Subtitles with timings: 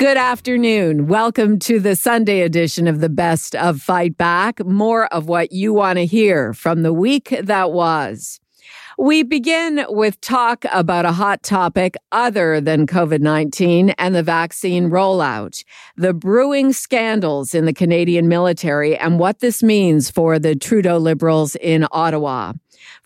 [0.00, 1.08] Good afternoon.
[1.08, 4.64] Welcome to the Sunday edition of the Best of Fight Back.
[4.64, 8.40] More of what you want to hear from the week that was.
[8.96, 14.88] We begin with talk about a hot topic other than COVID 19 and the vaccine
[14.88, 15.64] rollout.
[15.98, 21.56] The brewing scandals in the Canadian military and what this means for the Trudeau Liberals
[21.56, 22.54] in Ottawa.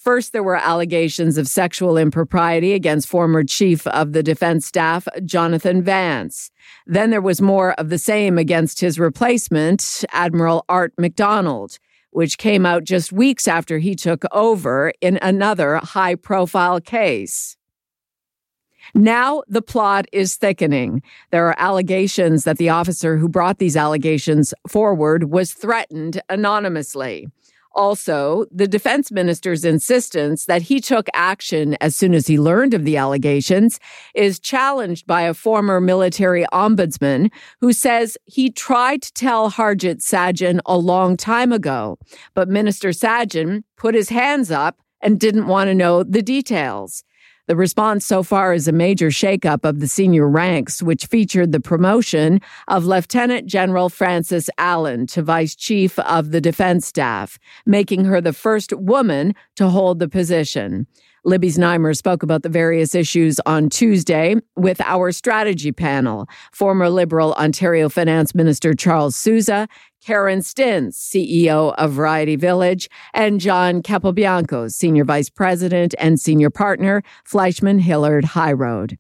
[0.05, 5.83] First, there were allegations of sexual impropriety against former Chief of the Defense Staff, Jonathan
[5.83, 6.51] Vance.
[6.87, 11.79] Then there was more of the same against his replacement, Admiral Art McDonald,
[12.11, 17.56] which came out just weeks after he took over in another high profile case.
[18.95, 21.03] Now the plot is thickening.
[21.31, 27.28] There are allegations that the officer who brought these allegations forward was threatened anonymously.
[27.75, 32.84] Also, the defense minister's insistence that he took action as soon as he learned of
[32.84, 33.81] the allegations
[34.14, 40.61] is challenged by a former military ombudsman who says he tried to tell Harjit Sajjan
[40.66, 41.98] a long time ago,
[42.34, 47.05] but Minister Sajjan put his hands up and didn't want to know the details.
[47.47, 51.61] The response so far is a major shakeup of the senior ranks, which featured the
[51.61, 58.22] promotion of Lieutenant General Frances Allen to Vice Chief of the Defense Staff, making her
[58.22, 60.87] the first woman to hold the position.
[61.27, 66.28] Libby Znaimer spoke about the various issues on Tuesday with our strategy panel.
[66.53, 69.67] Former Liberal Ontario Finance Minister Charles Sousa,
[70.05, 77.02] Karen Stintz, CEO of Variety Village, and John Capobianco, Senior Vice President and Senior Partner,
[77.24, 78.98] Fleishman Hillard High Road.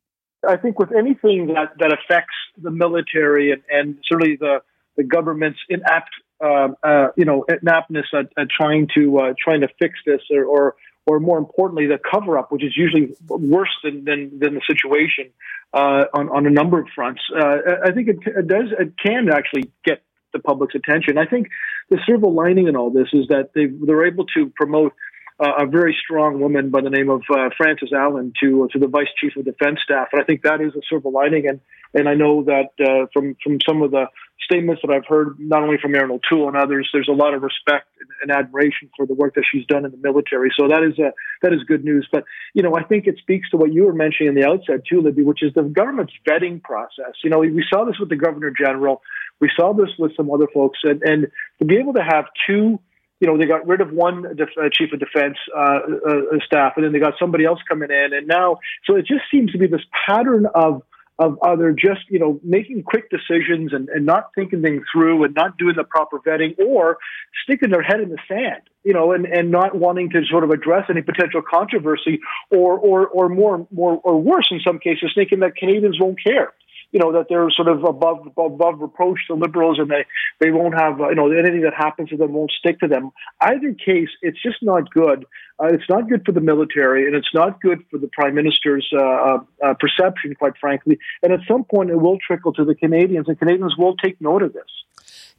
[0.48, 4.62] I think with anything that, that affects the military and, and certainly the,
[4.96, 6.08] the government's inapt,
[6.42, 10.44] uh, uh, you know, inaptness at, at trying to uh, trying to fix this or,
[10.44, 10.76] or
[11.06, 15.30] or more importantly, the cover up, which is usually worse than, than, than the situation
[15.74, 17.20] uh, on, on a number of fronts.
[17.30, 20.02] Uh, I think it, it, does, it can actually get
[20.34, 21.16] the public's attention.
[21.16, 21.48] I think
[21.88, 24.92] the silver lining in all this is that they they're able to promote
[25.40, 28.88] uh, a very strong woman by the name of uh, Frances Allen to to the
[28.88, 31.48] Vice Chief of Defense Staff, and I think that is a silver lining.
[31.48, 31.60] And
[31.94, 34.06] and I know that uh, from from some of the
[34.42, 37.42] statements that I've heard, not only from Erin O'Toole and others, there's a lot of
[37.42, 37.88] respect
[38.22, 40.50] and, admiration for the work that she's done in the military.
[40.58, 41.12] So that is a
[41.42, 42.08] that is good news.
[42.10, 42.24] But
[42.54, 45.00] you know, I think it speaks to what you were mentioning in the outset too,
[45.00, 47.14] Libby, which is the government's vetting process.
[47.22, 49.02] You know, we saw this with the Governor General.
[49.40, 51.26] We saw this with some other folks, and, and
[51.58, 52.78] to be able to have two
[53.20, 56.74] you know, they got rid of one def- uh, chief of defense uh, uh, staff,
[56.76, 59.58] and then they got somebody else coming in, and now, so it just seems to
[59.58, 60.82] be this pattern of
[61.18, 65.34] of other just you know making quick decisions and, and not thinking things through and
[65.34, 66.98] not doing the proper vetting or
[67.44, 70.50] sticking their head in the sand you know and, and not wanting to sort of
[70.50, 72.20] address any potential controversy
[72.50, 76.52] or or or more more or worse in some cases thinking that Canadians won't care
[76.94, 80.06] you know that they're sort of above above reproach to liberals, and they
[80.40, 83.10] they won't have uh, you know anything that happens to them won't stick to them.
[83.40, 85.26] Either case, it's just not good.
[85.60, 88.88] Uh, it's not good for the military, and it's not good for the prime minister's
[88.96, 90.96] uh, uh, uh, perception, quite frankly.
[91.24, 94.42] And at some point, it will trickle to the Canadians, and Canadians will take note
[94.44, 94.62] of this.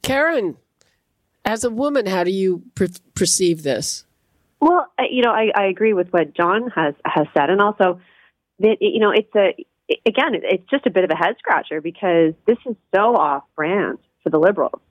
[0.02, 0.58] Karen,
[1.46, 4.06] as a woman, how do you per- perceive this?
[4.60, 8.02] Well, you know, I, I agree with what John has has said, and also
[8.60, 9.56] that you know it's a
[10.06, 14.00] again, it's just a bit of a head scratcher because this is so off brand
[14.24, 14.82] for the liberals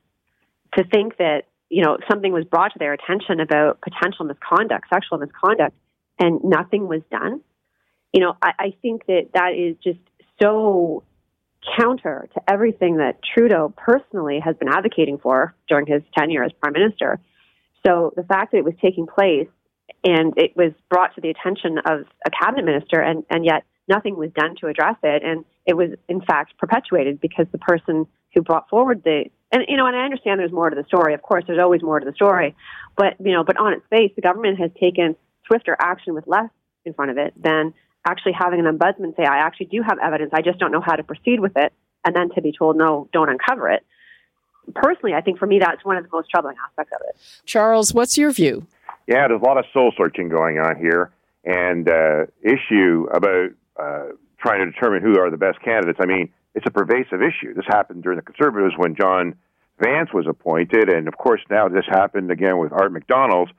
[0.77, 5.19] to think that, you know, something was brought to their attention about potential misconduct, sexual
[5.19, 5.75] misconduct,
[6.19, 7.41] and nothing was done.
[8.13, 9.99] You know, I, I think that that is just
[10.41, 11.03] so
[11.79, 16.75] counter to everything that Trudeau personally has been advocating for during his tenure as prime
[16.75, 17.19] minister.
[17.87, 19.49] So the fact that it was taking place
[20.05, 24.17] and it was brought to the attention of a cabinet minister and, and yet nothing
[24.17, 25.23] was done to address it.
[25.23, 29.77] And it was, in fact, perpetuated because the person who brought forward the, and, you
[29.77, 31.15] know, and I understand there's more to the story.
[31.15, 32.57] Of course, there's always more to the story.
[32.97, 35.17] But, you know, but on its face, the government has taken
[35.47, 36.51] swifter action with less
[36.85, 37.75] in front of it than
[38.07, 40.31] actually having an ombudsman say, I actually do have evidence.
[40.35, 41.73] I just don't know how to proceed with it.
[42.05, 43.85] And then to be told, no, don't uncover it.
[44.75, 47.17] Personally, I think for me, that's one of the most troubling aspects of it.
[47.47, 48.67] Charles, what's your view?
[49.07, 51.13] Yeah, there's a lot of soul searching going on here
[51.45, 53.51] and uh, issue about
[53.81, 55.99] uh, trying to determine who are the best candidates.
[56.03, 57.55] I mean, it's a pervasive issue.
[57.55, 59.35] This happened during the Conservatives when John
[59.81, 63.51] Vance was appointed, and of course now this happened again with Art McDonald.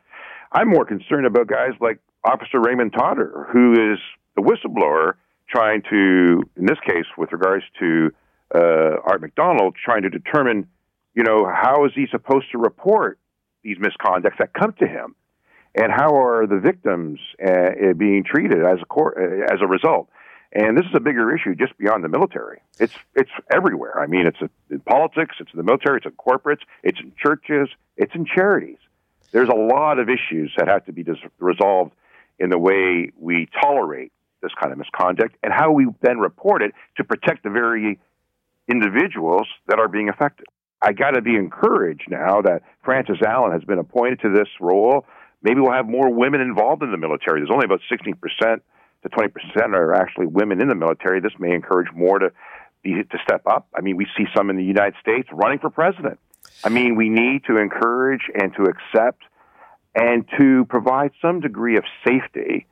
[0.52, 4.00] I'm more concerned about guys like Officer Raymond Trotter, who is
[4.36, 5.14] the whistleblower
[5.50, 8.12] trying to, in this case, with regards to
[8.54, 10.68] uh, Art McDonald, trying to determine,
[11.14, 13.20] you know, how is he supposed to report
[13.64, 15.16] these misconducts that come to him,
[15.76, 20.10] and how are the victims uh, being treated as a uh, as a result.
[20.52, 22.62] And this is a bigger issue just beyond the military.
[22.80, 24.00] It's it's everywhere.
[24.00, 27.12] I mean, it's a, in politics, it's in the military, it's in corporates, it's in
[27.22, 28.78] churches, it's in charities.
[29.32, 31.92] There's a lot of issues that have to be dis- resolved
[32.40, 36.74] in the way we tolerate this kind of misconduct and how we then report it
[36.98, 38.00] to protect the very
[38.70, 40.46] individuals that are being affected.
[40.82, 45.06] I got to be encouraged now that Frances Allen has been appointed to this role.
[45.46, 47.40] Maybe we'll have more women involved in the military.
[47.40, 48.16] There's only about 16%
[49.04, 49.30] to 20%
[49.76, 51.22] are actually women in the military.
[51.22, 52.32] This may encourage more to
[52.82, 53.68] be, to step up.
[53.76, 56.20] I mean, we see some in the United States running for president.
[56.64, 59.22] I mean, we need to encourage and to accept
[59.94, 62.66] and to provide some degree of safety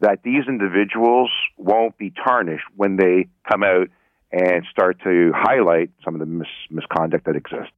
[0.00, 3.88] that these individuals won't be tarnished when they come out
[4.30, 7.72] and start to highlight some of the mis- misconduct that exists.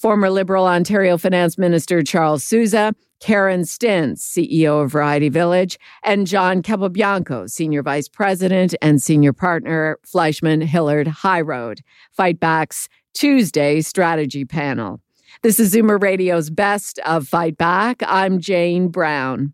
[0.00, 6.62] Former Liberal Ontario Finance Minister Charles Sousa, Karen Stintz, CEO of Variety Village, and John
[6.62, 11.82] Capobianco, Senior Vice President and Senior Partner, Fleishman Hillard High Road,
[12.12, 15.02] Fight Back's Tuesday Strategy Panel.
[15.42, 18.02] This is Zoomer Radio's Best of Fight Back.
[18.06, 19.52] I'm Jane Brown.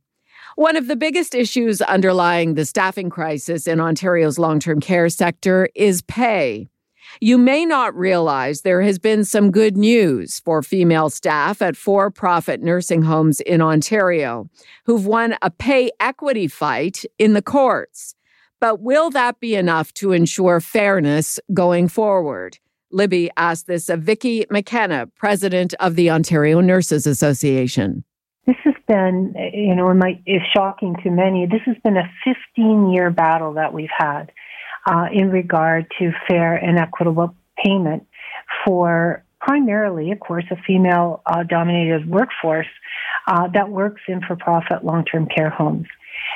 [0.55, 5.69] One of the biggest issues underlying the staffing crisis in Ontario's long term care sector
[5.75, 6.69] is pay.
[7.21, 12.11] You may not realize there has been some good news for female staff at for
[12.11, 14.51] profit nursing homes in Ontario
[14.85, 18.15] who've won a pay equity fight in the courts.
[18.61, 22.59] But will that be enough to ensure fairness going forward?
[22.91, 28.05] Libby asked this of Vicki McKenna, president of the Ontario Nurses Association.
[28.47, 31.47] This has been, you know, it might, is shocking to many.
[31.47, 34.31] This has been a 15 year battle that we've had
[34.87, 38.07] uh, in regard to fair and equitable payment
[38.65, 42.67] for primarily, of course, a female uh, dominated workforce
[43.27, 45.87] uh, that works in for profit long term care homes.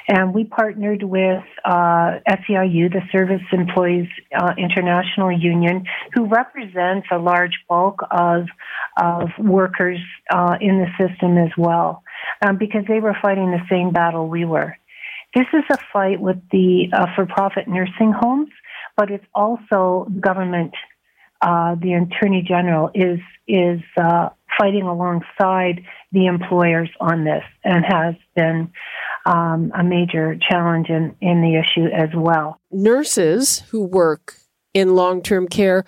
[0.08, 7.18] And we partnered with uh, SEIU, the Service Employees uh, International Union, who represents a
[7.18, 8.46] large bulk of,
[8.96, 9.98] of workers
[10.30, 12.02] uh, in the system as well,
[12.42, 14.76] um, because they were fighting the same battle we were.
[15.34, 18.48] This is a fight with the uh, for-profit nursing homes,
[18.96, 20.74] but it's also government.
[21.40, 24.28] Uh, the Attorney General is is uh,
[24.58, 25.82] fighting alongside
[26.12, 28.70] the employers on this, and has been
[29.24, 32.60] um, a major challenge in in the issue as well.
[32.70, 34.34] Nurses who work
[34.74, 35.84] in long-term care,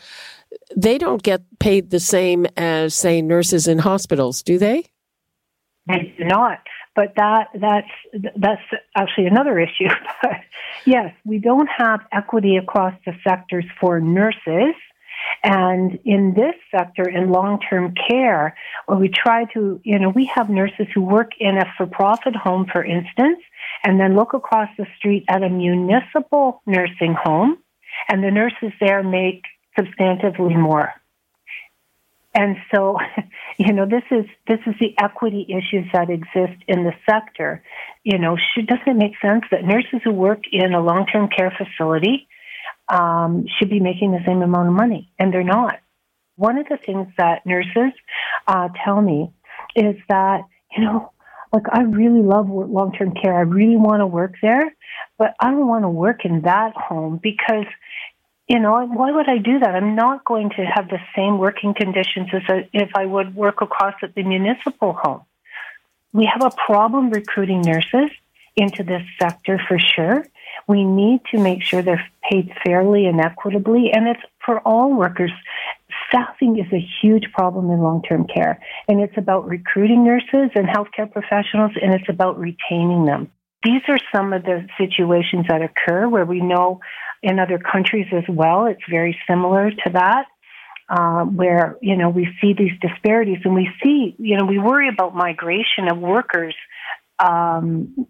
[0.77, 4.85] they don't get paid the same as say nurses in hospitals, do they?
[5.87, 6.61] They do not.
[6.95, 8.63] But that that's that's
[8.95, 9.89] actually another issue.
[10.23, 10.33] but
[10.85, 14.75] yes, we don't have equity across the sectors for nurses.
[15.45, 18.57] And in this sector, in long-term care,
[18.87, 22.67] where we try to, you know, we have nurses who work in a for-profit home,
[22.71, 23.39] for instance,
[23.85, 27.59] and then look across the street at a municipal nursing home,
[28.09, 29.43] and the nurses there make
[29.79, 30.93] substantively more.
[32.35, 32.97] And so,
[33.59, 37.63] you know, this is this is the equity issues that exist in the sector.
[38.05, 41.53] You know, should, doesn't it make sense that nurses who work in a long-term care
[41.57, 42.29] facility
[42.89, 45.79] um, should be making the same amount of money, and they're not?
[46.37, 47.93] One of the things that nurses
[48.47, 49.33] uh, tell me
[49.77, 50.43] is that
[50.77, 51.13] you know,
[51.53, 53.37] like I really love long-term care.
[53.37, 54.75] I really want to work there,
[55.19, 57.67] but I don't want to work in that home because
[58.53, 59.75] you know, why would I do that?
[59.75, 62.43] I'm not going to have the same working conditions as
[62.75, 65.23] if I would work across at the municipal home.
[66.13, 68.11] We have a problem recruiting nurses
[68.55, 70.27] into this sector for sure.
[70.69, 75.33] We need to make sure they're paid fairly and equitably, and it's for all workers.
[76.09, 80.69] Staffing is a huge problem in long term care, and it's about recruiting nurses and
[80.69, 83.31] healthcare professionals, and it's about retaining them.
[83.65, 86.81] These are some of the situations that occur where we know
[87.23, 88.67] in other countries as well.
[88.67, 90.27] It's very similar to that.
[90.89, 94.89] Uh, where you know we see these disparities, and we see you know we worry
[94.89, 96.55] about migration of workers
[97.19, 98.07] um,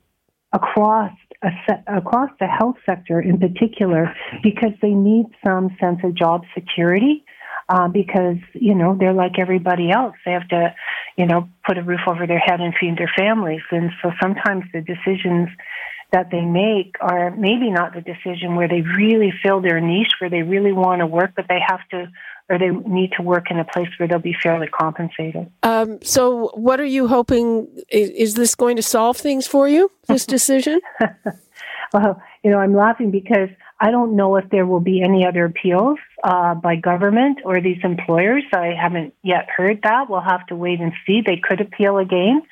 [0.53, 1.13] across
[1.45, 7.25] se- across the health sector in particular because they need some sense of job security.
[7.69, 10.75] Uh, because you know they're like everybody else; they have to,
[11.17, 14.65] you know, put a roof over their head and feed their families, and so sometimes
[14.73, 15.49] the decisions
[16.13, 20.31] that they make are maybe not the decision where they really fill their niche, where
[20.31, 22.11] they really want to work, but they have to
[22.49, 25.51] or they need to work in a place where they'll be fairly compensated.
[25.63, 27.69] Um, so, what are you hoping?
[27.89, 29.91] Is, is, this going to solve things for you?
[30.07, 30.81] This decision?
[31.93, 33.49] well, you know, I'm laughing because
[33.81, 37.79] I don't know if there will be any other appeals uh, by government or these
[37.83, 38.45] employers.
[38.53, 40.11] I haven't yet heard that.
[40.11, 41.23] We'll have to wait and see.
[41.25, 42.43] They could appeal again,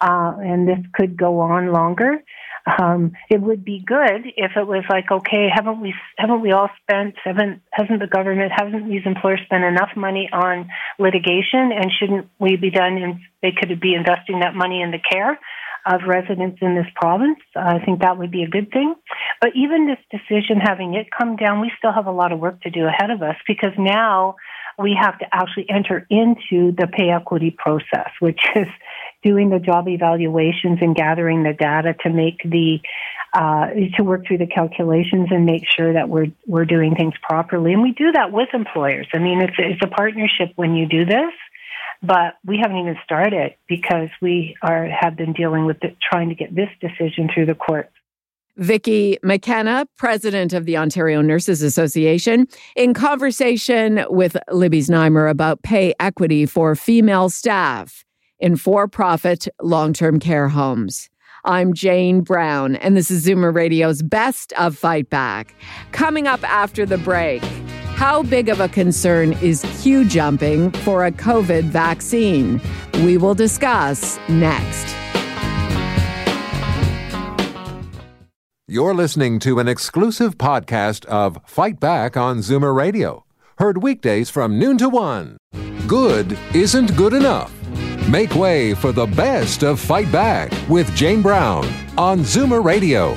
[0.00, 2.22] uh, and this could go on longer.
[2.78, 6.68] Um, it would be good if it was like, okay, haven't we haven't we all
[6.82, 12.28] spent haven't hasn't the government haven't these employers spent enough money on litigation, and shouldn't
[12.38, 12.98] we be done?
[12.98, 15.38] And they could be investing that money in the care
[15.86, 17.38] of residents in this province.
[17.56, 18.94] I think that would be a good thing.
[19.40, 22.60] But even this decision, having it come down, we still have a lot of work
[22.62, 24.36] to do ahead of us because now
[24.78, 28.68] we have to actually enter into the pay equity process, which is
[29.24, 32.78] doing the job evaluations and gathering the data to make the
[33.34, 33.66] uh,
[33.96, 37.72] to work through the calculations and make sure that we're we're doing things properly.
[37.72, 39.06] And we do that with employers.
[39.12, 41.32] I mean, it's it's a partnership when you do this,
[42.02, 46.34] but we haven't even started because we are have been dealing with the, trying to
[46.34, 47.90] get this decision through the courts.
[48.58, 55.94] Vicki McKenna, president of the Ontario Nurses Association, in conversation with Libby Znaimer about pay
[56.00, 58.04] equity for female staff
[58.40, 61.08] in for profit long term care homes.
[61.44, 65.54] I'm Jane Brown, and this is Zoomer Radio's Best of Fight Back.
[65.92, 67.42] Coming up after the break,
[67.94, 72.60] how big of a concern is queue jumping for a COVID vaccine?
[73.04, 74.94] We will discuss next.
[78.70, 83.24] You're listening to an exclusive podcast of Fight Back on Zoomer Radio,
[83.56, 85.38] heard weekdays from noon to one.
[85.86, 87.50] Good isn't good enough.
[88.10, 91.64] Make way for the best of Fight Back with Jane Brown
[91.96, 93.16] on Zoomer Radio.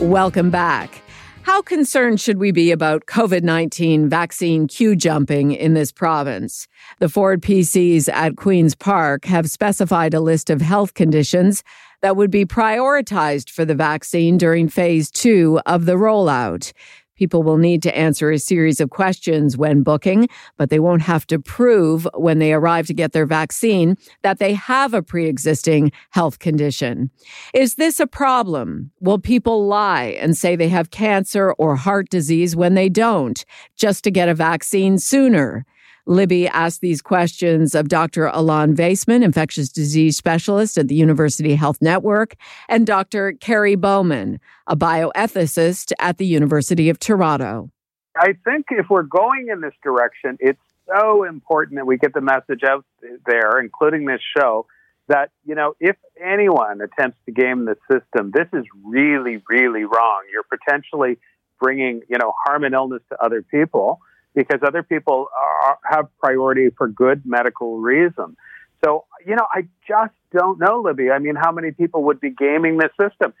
[0.00, 1.02] Welcome back.
[1.42, 6.66] How concerned should we be about COVID 19 vaccine queue jumping in this province?
[6.98, 11.62] The Ford PCs at Queen's Park have specified a list of health conditions
[12.02, 16.72] that would be prioritized for the vaccine during phase two of the rollout.
[17.18, 21.26] People will need to answer a series of questions when booking, but they won't have
[21.26, 25.90] to prove when they arrive to get their vaccine that they have a pre existing
[26.10, 27.10] health condition.
[27.52, 28.92] Is this a problem?
[29.00, 34.04] Will people lie and say they have cancer or heart disease when they don't, just
[34.04, 35.66] to get a vaccine sooner?
[36.08, 38.26] Libby asked these questions of Dr.
[38.26, 42.34] Alon Vaisman, infectious disease specialist at the University Health Network,
[42.66, 43.32] and Dr.
[43.32, 47.70] Kerry Bowman, a bioethicist at the University of Toronto.
[48.16, 52.22] I think if we're going in this direction, it's so important that we get the
[52.22, 52.86] message out
[53.26, 54.66] there, including this show,
[55.08, 60.22] that, you know, if anyone attempts to game the system, this is really, really wrong.
[60.32, 61.18] You're potentially
[61.60, 64.00] bringing, you know, harm and illness to other people
[64.38, 68.36] because other people are, have priority for good medical reason.
[68.84, 71.10] So, you know, I just don't know, Libby.
[71.10, 73.34] I mean, how many people would be gaming the system?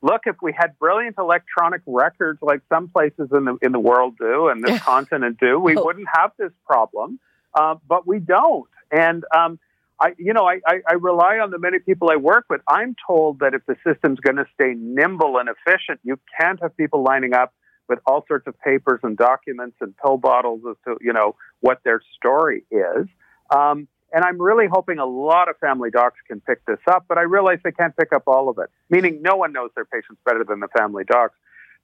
[0.00, 4.14] Look, if we had brilliant electronic records like some places in the in the world
[4.16, 5.84] do and this continent do, we oh.
[5.84, 7.18] wouldn't have this problem.
[7.52, 8.68] Uh, but we don't.
[8.92, 9.58] And um,
[9.98, 12.60] I, you know, I, I, I rely on the many people I work with.
[12.68, 16.76] I'm told that if the system's going to stay nimble and efficient, you can't have
[16.76, 17.52] people lining up
[17.88, 21.80] with all sorts of papers and documents and pill bottles as to you know what
[21.84, 23.06] their story is.
[23.54, 27.18] Um, and I'm really hoping a lot of family docs can pick this up, but
[27.18, 28.70] I realize they can't pick up all of it.
[28.88, 31.34] Meaning, no one knows their patients better than the family docs.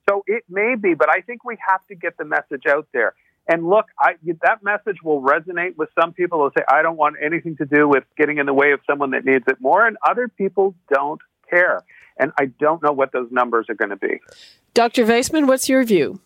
[0.09, 3.15] So it may be, but I think we have to get the message out there.
[3.49, 7.17] And look, I, that message will resonate with some people who say, I don't want
[7.21, 9.85] anything to do with getting in the way of someone that needs it more.
[9.85, 11.83] And other people don't care.
[12.19, 14.21] And I don't know what those numbers are going to be.
[14.75, 15.05] Dr.
[15.05, 16.21] Vaisman, what's your view?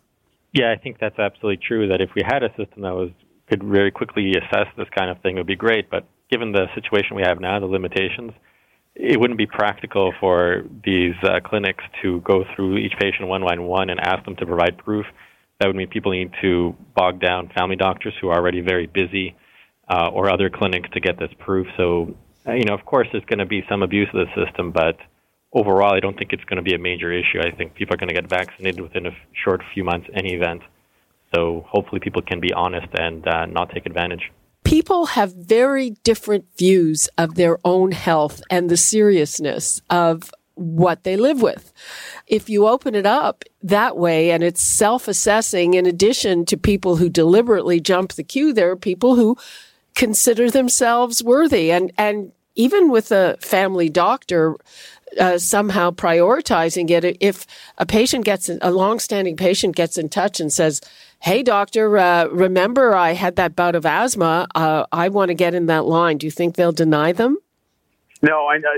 [0.52, 1.88] Yeah, I think that's absolutely true.
[1.88, 3.11] That if we had a system that was
[3.49, 5.90] could very quickly assess this kind of thing, it would be great.
[5.90, 8.33] But given the situation we have now, the limitations,
[8.95, 13.59] it wouldn't be practical for these uh, clinics to go through each patient one by
[13.59, 15.04] one and ask them to provide proof.
[15.61, 19.37] That would mean people need to bog down family doctors who are already very busy,
[19.88, 21.66] uh, or other clinics to get this proof.
[21.76, 22.16] So,
[22.47, 24.97] uh, you know, of course, there's going to be some abuse of the system, but
[25.55, 27.41] overall, I don't think it's going to be a major issue.
[27.41, 30.63] I think people are going to get vaccinated within a short few months, any event.
[31.35, 34.31] So hopefully, people can be honest and uh, not take advantage.
[34.65, 41.17] People have very different views of their own health and the seriousness of what they
[41.17, 41.73] live with.
[42.27, 46.97] If you open it up that way and it's self assessing, in addition to people
[46.97, 49.37] who deliberately jump the queue, there are people who
[49.95, 51.71] consider themselves worthy.
[51.71, 54.57] And, and even with a family doctor,
[55.18, 57.16] uh, somehow prioritizing it.
[57.21, 57.47] If
[57.78, 60.80] a patient gets, a long-standing patient gets in touch and says,
[61.21, 64.47] hey, doctor, uh, remember I had that bout of asthma.
[64.54, 66.18] Uh, I want to get in that line.
[66.18, 67.38] Do you think they'll deny them?
[68.23, 68.71] No, I know.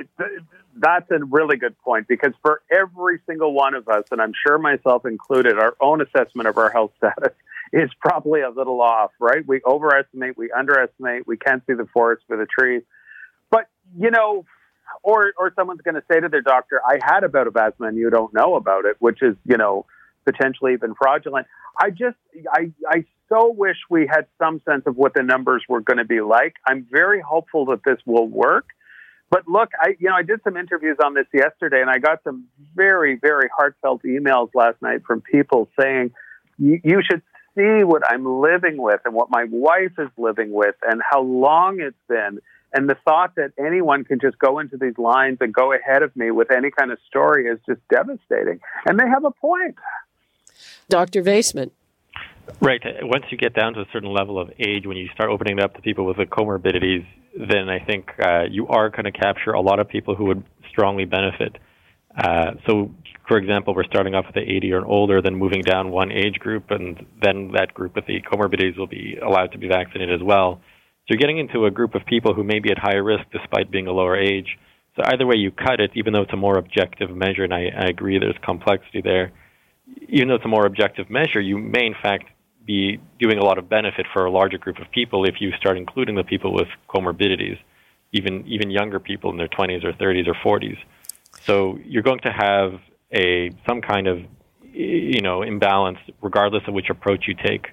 [0.78, 4.58] That's a really good point because for every single one of us, and I'm sure
[4.58, 7.32] myself included, our own assessment of our health status
[7.72, 9.46] is probably a little off, right?
[9.46, 12.82] We overestimate, we underestimate, we can't see the forest for the trees.
[13.50, 14.44] But, you know,
[15.02, 17.88] or, or someone's going to say to their doctor, I had a bout of asthma
[17.88, 19.86] and you don't know about it, which is, you know,
[20.24, 21.46] potentially even fraudulent.
[21.78, 22.16] I just,
[22.50, 26.04] I, I so wish we had some sense of what the numbers were going to
[26.04, 26.54] be like.
[26.66, 28.66] I'm very hopeful that this will work.
[29.30, 32.22] But look, I, you know, I did some interviews on this yesterday and I got
[32.22, 36.12] some very, very heartfelt emails last night from people saying,
[36.58, 37.22] you should
[37.56, 41.80] see what I'm living with and what my wife is living with and how long
[41.80, 42.40] it's been.
[42.72, 46.14] And the thought that anyone can just go into these lines and go ahead of
[46.16, 48.60] me with any kind of story is just devastating.
[48.86, 49.76] And they have a point.
[50.88, 51.22] Dr.
[51.22, 51.70] Vaisman.
[52.60, 52.80] Right.
[53.02, 55.64] Once you get down to a certain level of age, when you start opening it
[55.64, 57.06] up to people with the comorbidities,
[57.36, 60.44] then I think uh, you are going to capture a lot of people who would
[60.70, 61.56] strongly benefit.
[62.16, 62.90] Uh, so,
[63.28, 66.38] for example, we're starting off with the 80 or older, then moving down one age
[66.38, 70.24] group, and then that group with the comorbidities will be allowed to be vaccinated as
[70.24, 70.60] well.
[71.06, 73.70] So you're getting into a group of people who may be at higher risk despite
[73.70, 74.58] being a lower age.
[74.96, 77.68] So either way you cut it, even though it's a more objective measure, and I,
[77.76, 79.30] I agree there's complexity there,
[80.08, 82.24] even though it's a more objective measure, you may in fact
[82.66, 85.76] be doing a lot of benefit for a larger group of people if you start
[85.76, 87.58] including the people with comorbidities,
[88.12, 90.76] even even younger people in their 20s or 30s or 40s.
[91.42, 92.80] So you're going to have
[93.12, 94.18] a some kind of
[94.72, 97.68] you know imbalance regardless of which approach you take.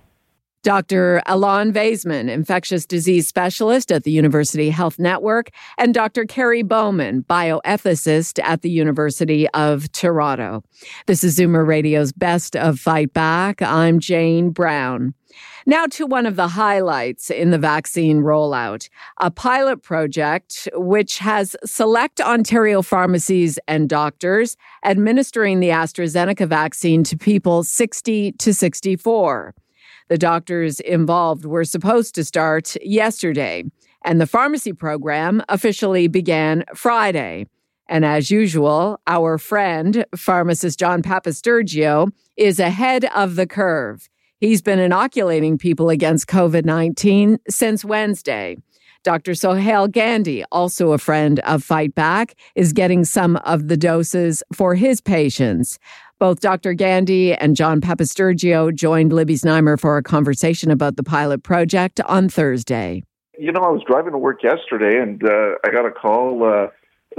[0.63, 1.21] Dr.
[1.25, 6.23] Alon Vaisman, infectious disease specialist at the University Health Network, and Dr.
[6.23, 10.63] Kerry Bowman, bioethicist at the University of Toronto.
[11.05, 13.61] This is Zoomer Radio's Best of Fight Back.
[13.61, 15.13] I'm Jane Brown.
[15.65, 18.87] Now to one of the highlights in the vaccine rollout,
[19.19, 27.17] a pilot project which has select Ontario pharmacies and doctors administering the AstraZeneca vaccine to
[27.17, 29.53] people 60 to 64.
[30.13, 33.63] The doctors involved were supposed to start yesterday,
[34.05, 37.47] and the pharmacy program officially began Friday.
[37.89, 44.07] And as usual, our friend, pharmacist John Papastergiou, is ahead of the curve.
[44.39, 48.57] He's been inoculating people against COVID 19 since Wednesday.
[49.03, 49.33] Dr.
[49.35, 54.75] Sohail Gandhi, also a friend of Fight Back, is getting some of the doses for
[54.75, 55.77] his patients.
[56.19, 56.73] Both Dr.
[56.73, 62.29] Gandhi and John Papastergiou joined Libby Znaimer for a conversation about the pilot project on
[62.29, 63.03] Thursday.
[63.37, 66.67] You know, I was driving to work yesterday and uh, I got a call uh,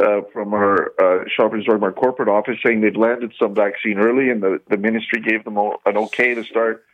[0.03, 4.31] uh, from our uh, Shoppers Drug Mart corporate office saying they'd landed some vaccine early
[4.31, 6.85] and the, the ministry gave them an okay to start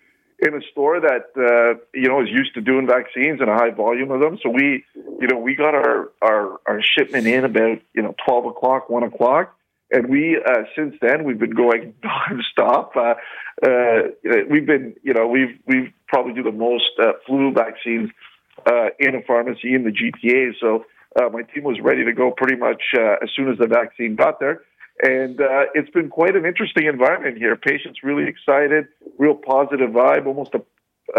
[0.41, 3.71] in a store that uh, you know is used to doing vaccines and a high
[3.71, 4.39] volume of them.
[4.43, 8.47] So we, you know, we got our our, our shipment in about you know twelve
[8.47, 9.55] o'clock, one o'clock,
[9.93, 12.97] and we uh, since then we've been going nonstop.
[12.97, 13.15] Uh,
[13.67, 14.03] uh,
[14.49, 18.11] we've been, you know, we've we've probably do the most uh, flu vaccines
[18.67, 20.53] uh, in a pharmacy in the GTA.
[20.61, 20.85] So
[21.21, 24.17] uh, my team was ready to go pretty much uh, as soon as the vaccine
[24.17, 24.63] got there.
[25.03, 27.57] And uh, it's been quite an interesting environment here.
[27.57, 28.87] Patients really excited,
[29.19, 30.63] real positive vibe, almost a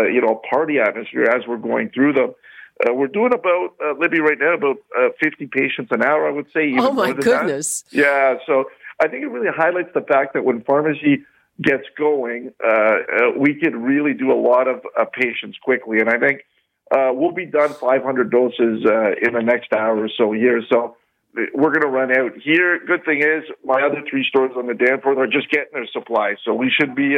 [0.04, 2.34] you know party atmosphere as we're going through them.
[2.82, 6.32] Uh, we're doing about uh, Libby right now about uh, 50 patients an hour, I
[6.32, 6.74] would say.
[6.78, 7.84] oh my goodness!
[7.84, 7.98] That.
[7.98, 8.66] Yeah, so
[9.00, 11.24] I think it really highlights the fact that when pharmacy
[11.62, 12.98] gets going, uh, uh,
[13.38, 16.42] we can really do a lot of uh, patients quickly, and I think
[16.92, 18.84] we'll be done 500 doses
[19.22, 20.62] in the next hour or so here.
[20.70, 20.98] So
[21.54, 22.80] we're going to run out here.
[22.86, 26.36] Good thing is, my other three stores on the Danforth are just getting their supply,
[26.44, 27.16] so we should be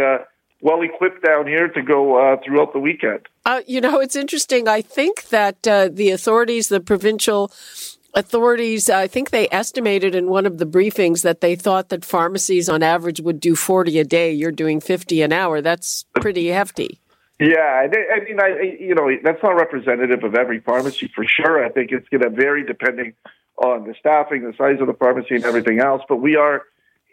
[0.63, 3.27] well equipped down here to go uh, throughout the weekend.
[3.45, 4.67] Uh, you know, it's interesting.
[4.67, 7.51] I think that uh, the authorities, the provincial
[8.13, 12.69] authorities, I think they estimated in one of the briefings that they thought that pharmacies
[12.69, 14.31] on average would do 40 a day.
[14.31, 15.61] You're doing 50 an hour.
[15.61, 16.99] That's pretty hefty.
[17.39, 21.65] Yeah, I mean, I you know that's not representative of every pharmacy for sure.
[21.65, 23.15] I think it's going to vary depending
[23.57, 26.03] on the staffing, the size of the pharmacy, and everything else.
[26.07, 26.61] But we are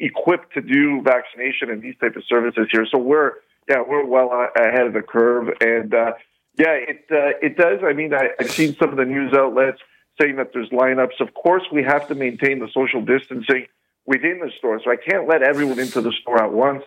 [0.01, 2.87] equipped to do vaccination and these type of services here.
[2.91, 3.33] So we're
[3.69, 6.13] yeah we're well ahead of the curve, and uh,
[6.59, 7.81] yeah it uh, it does.
[7.87, 9.79] I mean I, I've seen some of the news outlets
[10.21, 11.21] saying that there's lineups.
[11.21, 13.67] Of course, we have to maintain the social distancing
[14.07, 16.83] within the store, so I can't let everyone into the store at once.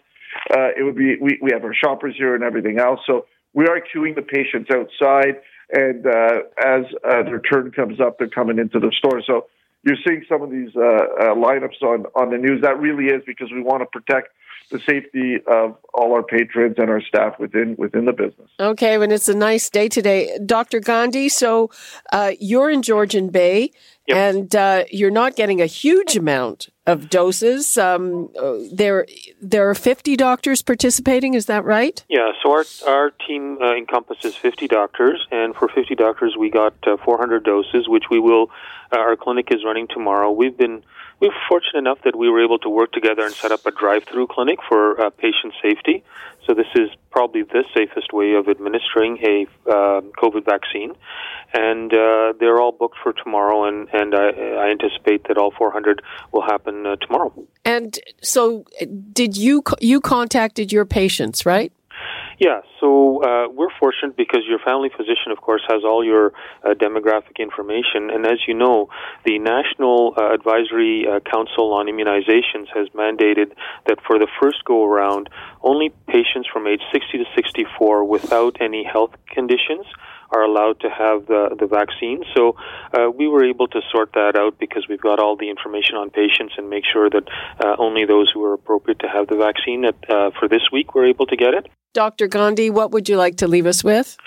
[0.51, 3.65] Uh, it would be we we have our shoppers here and everything else, so we
[3.67, 5.35] are queuing the patients outside,
[5.71, 9.21] and uh, as uh, their turn comes up, they're coming into the store.
[9.25, 9.45] So
[9.83, 12.61] you're seeing some of these uh, uh, lineups on on the news.
[12.61, 14.29] That really is because we want to protect
[14.71, 18.49] the safety of all our patrons and our staff within within the business.
[18.59, 20.79] Okay, and it's a nice day today, Dr.
[20.79, 21.29] Gandhi.
[21.29, 21.69] So
[22.11, 23.71] uh, you're in Georgian Bay,
[24.07, 24.17] Yep.
[24.17, 27.77] and uh, you're not getting a huge amount of doses.
[27.77, 29.05] Um, uh, there,
[29.41, 31.35] there are 50 doctors participating.
[31.35, 32.03] Is that right?
[32.09, 36.73] Yeah, so our our team uh, encompasses 50 doctors, and for 50 doctors, we got
[36.85, 38.49] uh, 400 doses, which we will.
[38.91, 40.31] Uh, our clinic is running tomorrow.
[40.31, 40.83] We've been
[41.19, 43.71] we were fortunate enough that we were able to work together and set up a
[43.71, 46.03] drive-through clinic for uh, patient safety.
[46.45, 50.93] So this is probably the safest way of administering a uh, COVID vaccine,
[51.53, 53.65] and uh, they're all booked for tomorrow.
[53.65, 54.29] And and I,
[54.65, 56.01] I anticipate that all 400
[56.33, 57.31] will happen uh, tomorrow.
[57.63, 58.65] And so,
[59.13, 61.71] did you you contacted your patients, right?
[62.39, 66.73] Yeah, so uh, we're fortunate because your family physician, of course, has all your uh,
[66.73, 68.09] demographic information.
[68.09, 68.89] And as you know,
[69.23, 73.53] the National uh, Advisory uh, Council on Immunizations has mandated
[73.87, 75.29] that for the first go around,
[75.61, 79.85] only patients from age 60 to 64 without any health conditions
[80.33, 82.23] are allowed to have the, the vaccine.
[82.35, 82.55] So
[82.93, 86.09] uh, we were able to sort that out because we've got all the information on
[86.09, 87.23] patients and make sure that
[87.63, 90.95] uh, only those who are appropriate to have the vaccine at, uh, for this week
[90.95, 91.67] were able to get it.
[91.93, 92.27] Dr.
[92.27, 94.17] Gandhi, what would you like to leave us with?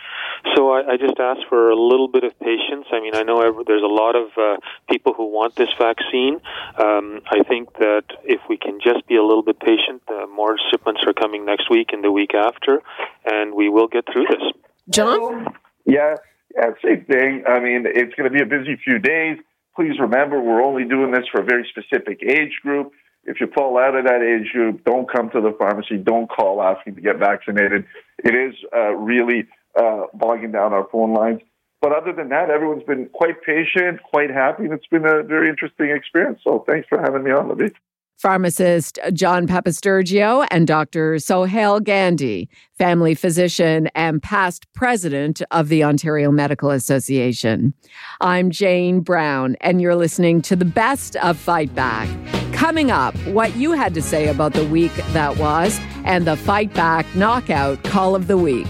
[0.55, 2.87] So I, I just ask for a little bit of patience.
[2.93, 4.57] I mean, I know every, there's a lot of uh,
[4.89, 6.41] people who want this vaccine.
[6.79, 10.57] Um, I think that if we can just be a little bit patient, uh, more
[10.71, 12.83] shipments are coming next week and the week after,
[13.25, 14.43] and we will get through this.
[14.89, 15.53] John?
[15.87, 16.17] Yeah,
[16.55, 17.45] yeah, same thing.
[17.49, 19.39] I mean, it's going to be a busy few days.
[19.75, 22.93] Please remember, we're only doing this for a very specific age group.
[23.25, 25.97] If you fall out of that age group, don't come to the pharmacy.
[25.97, 27.85] Don't call asking to get vaccinated.
[28.25, 29.47] It is uh, really
[29.79, 31.41] uh, bogging down our phone lines.
[31.83, 35.49] But other than that, everyone's been quite patient, quite happy, and it's been a very
[35.49, 36.41] interesting experience.
[36.43, 37.75] So thanks for having me on, Libby.
[38.17, 41.19] Pharmacist John Papastergiou and Dr.
[41.19, 42.49] Sohail Gandhi,
[42.79, 47.75] family physician and past president of the Ontario Medical Association.
[48.21, 52.09] I'm Jane Brown, and you're listening to the best of Fight Back.
[52.53, 56.73] Coming up, what you had to say about the week that was, and the Fight
[56.73, 58.67] Back Knockout Call of the Week.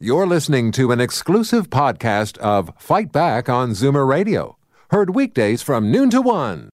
[0.00, 4.56] You're listening to an exclusive podcast of Fight Back on Zoomer Radio.
[4.90, 6.70] Heard weekdays from noon to one.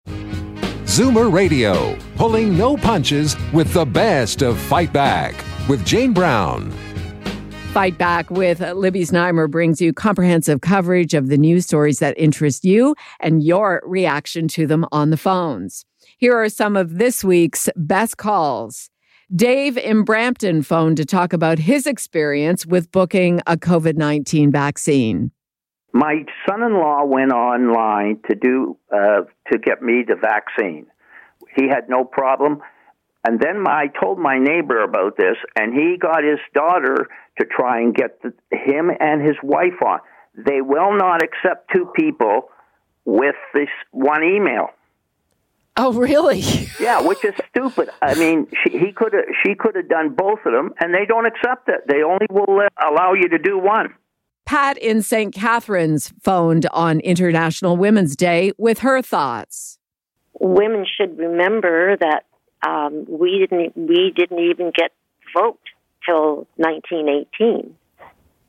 [0.85, 5.35] Zoomer Radio, pulling no punches with the best of Fight Back
[5.67, 6.71] with Jane Brown.
[7.73, 12.63] Fight Back with Libby Znaimer brings you comprehensive coverage of the news stories that interest
[12.63, 15.83] you and your reaction to them on the phones.
[16.17, 18.89] Here are some of this week's best calls.
[19.35, 25.31] Dave in Brampton phoned to talk about his experience with booking a COVID 19 vaccine.
[25.93, 30.87] My son-in-law went online to do uh, to get me the vaccine.
[31.55, 32.61] He had no problem,
[33.23, 37.07] and then I told my neighbor about this, and he got his daughter
[37.39, 39.99] to try and get the, him and his wife on.
[40.33, 42.49] They will not accept two people
[43.05, 44.69] with this one email.
[45.81, 46.41] Oh, really?
[46.79, 47.89] Yeah, which is stupid.
[48.01, 51.05] I mean, she, he could have, she could have done both of them, and they
[51.05, 51.81] don't accept it.
[51.87, 53.93] They only will uh, allow you to do one.
[54.45, 55.33] Pat in St.
[55.33, 59.77] Catharines phoned on International Women's Day with her thoughts.
[60.39, 62.25] Women should remember that
[62.65, 64.91] um, we didn't we didn't even get
[65.35, 65.59] vote
[66.05, 67.75] till 1918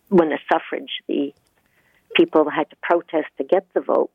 [0.09, 1.35] when the suffrage the
[2.15, 4.13] people had to protest to get the vote.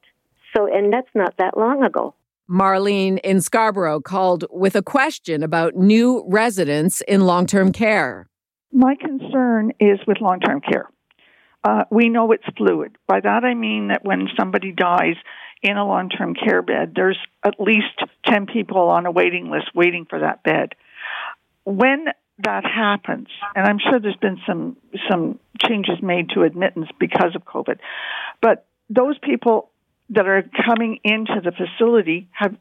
[0.55, 2.15] So and that's not that long ago.
[2.49, 8.27] Marlene in Scarborough called with a question about new residents in long term care.
[8.71, 10.89] My concern is with long term care.
[11.63, 12.95] Uh, we know it's fluid.
[13.07, 15.15] By that I mean that when somebody dies
[15.63, 19.71] in a long term care bed, there's at least 10 people on a waiting list
[19.73, 20.73] waiting for that bed.
[21.63, 22.05] When
[22.43, 24.77] that happens, and I'm sure there's been some,
[25.09, 27.79] some changes made to admittance because of COVID,
[28.41, 29.71] but those people
[30.09, 32.55] that are coming into the facility have,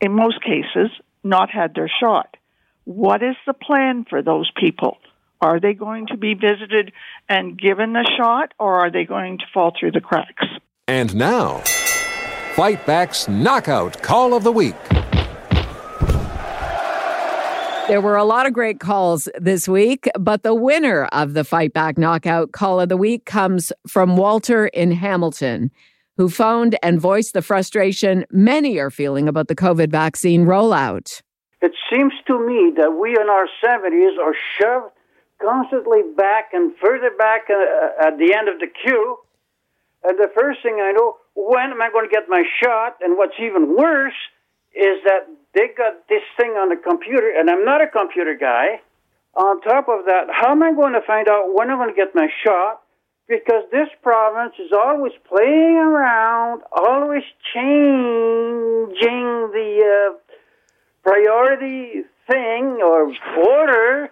[0.00, 0.90] in most cases,
[1.22, 2.36] not had their shot.
[2.84, 4.98] What is the plan for those people?
[5.40, 6.92] Are they going to be visited
[7.28, 10.46] and given the shot, or are they going to fall through the cracks?
[10.88, 11.58] And now,
[12.54, 14.74] Fight Back's Knockout Call of the Week.
[17.88, 21.72] There were a lot of great calls this week, but the winner of the Fight
[21.72, 25.70] Back Knockout Call of the Week comes from Walter in Hamilton,
[26.18, 31.22] who phoned and voiced the frustration many are feeling about the COVID vaccine rollout.
[31.62, 34.92] It seems to me that we in our 70s are shoved
[35.40, 39.16] constantly back and further back uh, at the end of the queue.
[40.02, 42.96] And the first thing I know, when am I going to get my shot?
[43.00, 44.18] And what's even worse
[44.74, 48.80] is that they got this thing on the computer, and I'm not a computer guy.
[49.34, 51.96] On top of that, how am I going to find out when I'm going to
[51.96, 52.82] get my shot?
[53.28, 58.88] Because this province is always playing around, always changing
[59.52, 60.34] the uh,
[61.04, 64.10] priority thing or order.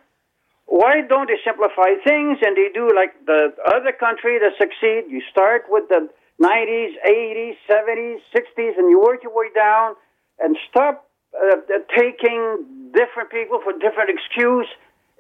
[0.67, 5.05] Why don't they simplify things and they do like the other country that succeed?
[5.09, 6.09] You start with the
[6.43, 9.95] 90s, 80s, 70s, 60s, and you work your way down
[10.39, 11.57] and stop uh,
[11.97, 14.69] taking different people for different excuse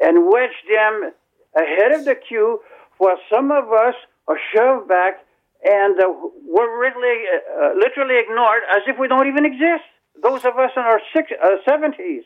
[0.00, 1.12] and wedge them
[1.56, 2.60] ahead of the queue
[2.98, 3.94] while some of us
[4.28, 5.26] are shoved back
[5.64, 6.06] and uh,
[6.46, 7.24] we're really,
[7.60, 9.84] uh, literally ignored as if we don't even exist.
[10.22, 11.30] Those of us in our six,
[11.68, 12.20] 70s.
[12.20, 12.22] Uh,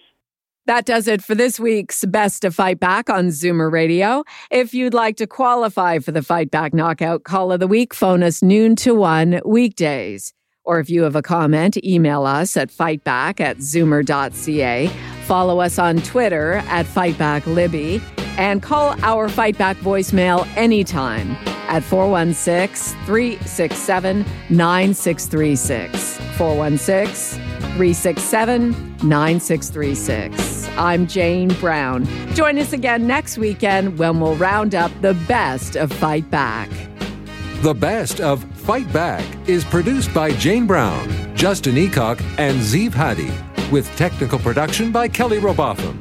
[0.67, 4.25] that does it for this week's Best to Fight Back on Zoomer Radio.
[4.51, 8.23] If you'd like to qualify for the Fight Back Knockout Call of the Week, phone
[8.23, 10.33] us noon to one weekdays.
[10.65, 14.89] Or if you have a comment, email us at fightback at zoomer.ca.
[15.25, 21.37] Follow us on Twitter at FightbackLibby and call our Fightback voicemail anytime
[21.69, 26.19] at 416 367 9636.
[26.37, 27.40] 416
[27.77, 28.71] 367
[29.03, 30.69] 9636.
[30.77, 32.07] I'm Jane Brown.
[32.35, 36.69] Join us again next weekend when we'll round up the best of Fight Back.
[37.62, 43.31] The best of Fight Back is produced by Jane Brown, Justin Eacock, and Zeev Hadi,
[43.71, 46.01] with technical production by Kelly Robotham.